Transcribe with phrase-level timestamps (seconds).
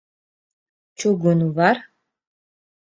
[0.97, 1.77] Čugunu var?